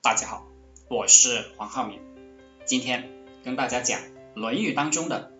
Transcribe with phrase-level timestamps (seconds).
[0.00, 0.46] 大家好，
[0.88, 1.98] 我是黄浩明，
[2.64, 3.10] 今天
[3.44, 4.00] 跟大家讲
[4.34, 5.32] 《论语》当中的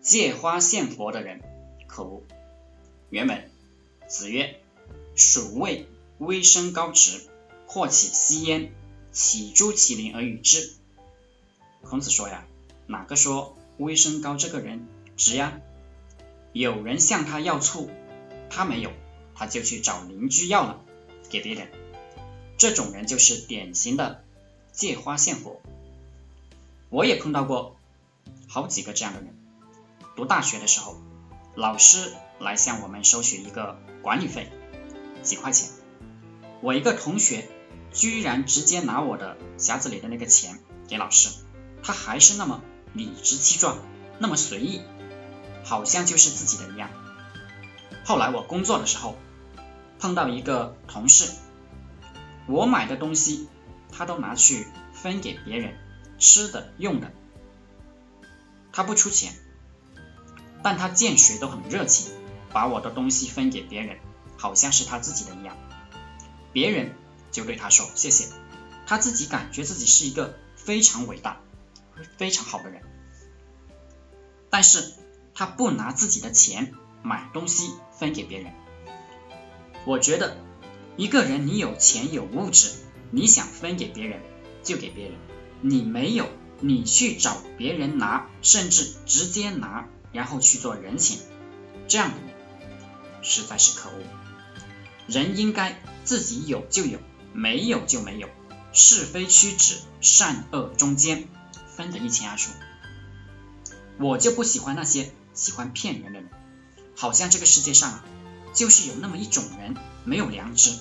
[0.00, 1.40] 借花献佛的人
[1.86, 2.24] 可恶。
[3.08, 3.48] 原文：
[4.08, 4.60] 子曰
[5.14, 5.86] ：“蜀魏
[6.18, 7.28] 微生高直，
[7.68, 8.72] 或起吸烟，
[9.12, 10.72] 起诸其邻而与之。”
[11.82, 12.44] 孔子说呀，
[12.88, 15.60] 哪个说微生高这个人直呀？
[16.52, 17.88] 有人向他要醋，
[18.50, 18.90] 他没有，
[19.36, 20.84] 他就去找邻居要了，
[21.30, 21.68] 给别人。
[22.60, 24.22] 这种人就是典型的
[24.70, 25.62] 借花献佛。
[26.90, 27.78] 我也碰到过
[28.48, 29.34] 好几个这样的人。
[30.14, 31.00] 读大学的时候，
[31.54, 34.52] 老师来向我们收取一个管理费，
[35.22, 35.70] 几块钱。
[36.60, 37.48] 我一个同学
[37.94, 41.30] 居然直接拿我的匣子里的那个钱给老师，
[41.82, 42.60] 他还是那么
[42.92, 43.78] 理直气壮，
[44.18, 44.82] 那么随意，
[45.64, 46.90] 好像就是自己的一样。
[48.04, 49.16] 后来我工作的时候，
[49.98, 51.32] 碰到一个同事。
[52.50, 53.48] 我买的东西，
[53.92, 55.78] 他都拿去分给别人，
[56.18, 57.12] 吃的用的，
[58.72, 59.32] 他不出钱，
[60.60, 62.12] 但他见谁都很热情，
[62.52, 63.98] 把我的东西分给别人，
[64.36, 65.56] 好像是他自己的一样，
[66.52, 66.92] 别人
[67.30, 68.26] 就对他说谢谢，
[68.84, 71.40] 他自己感觉自己是一个非常伟大、
[72.18, 72.82] 非常好的人，
[74.50, 74.92] 但是
[75.34, 76.74] 他不拿自己的钱
[77.04, 78.52] 买东西分给别人，
[79.84, 80.36] 我觉得。
[81.00, 82.72] 一个人，你有钱有物质，
[83.10, 84.20] 你想分给别人
[84.62, 85.14] 就给别人；
[85.62, 86.28] 你没有，
[86.60, 91.18] 你去找别人拿，甚至直接拿，然后去做人情，
[91.88, 92.28] 这样的人
[93.22, 93.94] 实在是可恶。
[95.06, 96.98] 人应该自己有就有，
[97.32, 98.28] 没有就没有，
[98.74, 101.28] 是非曲直，善恶中间，
[101.78, 102.50] 分得一清二楚。
[103.98, 106.28] 我就不喜欢那些喜欢骗人的人，
[106.94, 108.04] 好像这个世界上
[108.52, 110.74] 就是有那么一种人没有良知。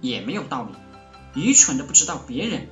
[0.00, 0.74] 也没有道理，
[1.40, 2.68] 愚蠢的不知道别人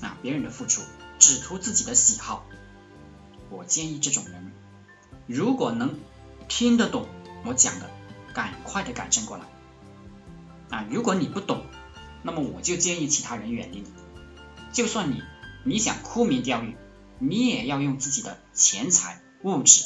[0.00, 0.82] 啊别人的付出，
[1.18, 2.46] 只图自己的喜好。
[3.50, 4.52] 我建议这种人，
[5.26, 5.98] 如果能
[6.48, 7.08] 听得懂
[7.44, 7.90] 我讲的，
[8.32, 9.44] 赶快的改正过来
[10.70, 10.86] 啊！
[10.90, 11.64] 如果你不懂，
[12.22, 13.90] 那么我就建议其他人远离你。
[14.72, 15.22] 就算你
[15.64, 16.76] 你想沽名钓誉，
[17.18, 19.84] 你也要用自己的钱财物质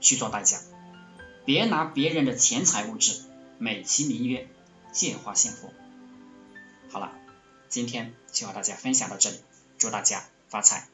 [0.00, 0.58] 去做代价，
[1.44, 3.20] 别拿别人的钱财物质
[3.58, 4.48] 美其名曰
[4.92, 5.72] 借花献佛。
[6.92, 7.10] 好了，
[7.70, 9.40] 今天就和大家分享到这里，
[9.78, 10.86] 祝大家发财。